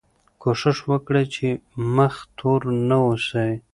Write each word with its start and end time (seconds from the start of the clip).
کوښښ 0.41 0.77
وکړئ 0.91 1.25
چې 1.35 1.47
مخ 1.95 2.15
تور 2.37 2.61
نه 2.87 2.97
اوسئ. 3.05 3.51